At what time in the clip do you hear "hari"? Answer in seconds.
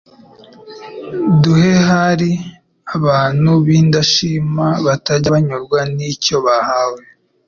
1.89-2.29